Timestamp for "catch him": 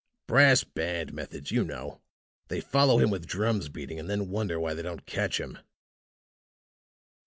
5.05-5.59